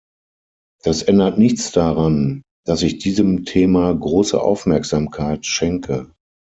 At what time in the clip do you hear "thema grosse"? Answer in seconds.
3.45-4.41